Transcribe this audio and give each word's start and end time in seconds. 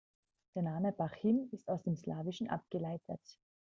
Der 0.55 0.63
Name 0.63 0.93
Parchim 0.93 1.47
ist 1.51 1.69
aus 1.69 1.83
dem 1.83 1.95
Slawischen 1.95 2.49
abgeleitet. 2.49 3.21